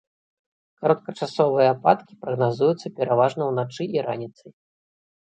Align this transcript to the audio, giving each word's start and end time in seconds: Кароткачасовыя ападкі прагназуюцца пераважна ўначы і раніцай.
Кароткачасовыя 0.85 1.69
ападкі 1.75 2.19
прагназуюцца 2.25 2.95
пераважна 2.99 3.41
ўначы 3.55 3.83
і 3.99 4.09
раніцай. 4.11 4.51